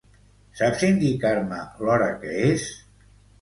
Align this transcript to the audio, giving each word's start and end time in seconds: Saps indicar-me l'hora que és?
Saps 0.61 0.85
indicar-me 0.87 1.59
l'hora 1.85 2.09
que 2.25 2.33
és? 2.49 2.67